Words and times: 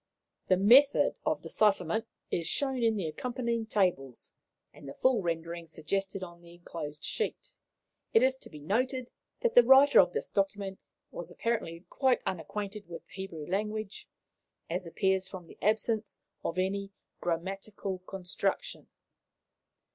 The 0.47 0.57
method 0.57 1.13
of 1.27 1.43
decipherment 1.43 2.07
is 2.31 2.47
shown 2.47 2.81
in 2.81 2.95
the 2.95 3.05
accompanying 3.05 3.67
tables, 3.67 4.31
and 4.73 4.89
the 4.89 4.95
full 4.95 5.21
rendering 5.21 5.67
suggested 5.67 6.23
on 6.23 6.41
the 6.41 6.55
enclosed 6.55 7.03
sheet. 7.03 7.51
It 8.11 8.23
is 8.23 8.35
to 8.37 8.49
be 8.49 8.57
noted 8.61 9.11
that 9.41 9.53
the 9.53 9.61
writer 9.61 9.99
of 9.99 10.11
this 10.11 10.29
document 10.29 10.79
was 11.11 11.29
apparently 11.29 11.85
quite 11.87 12.23
unacquainted 12.25 12.87
with 12.87 13.05
the 13.05 13.13
Hebrew 13.13 13.45
language, 13.45 14.07
as 14.71 14.87
appears 14.87 15.27
from 15.27 15.45
the 15.45 15.59
absence 15.61 16.19
of 16.43 16.57
any 16.57 16.89
grammatical 17.19 17.99
construction.' 17.99 18.87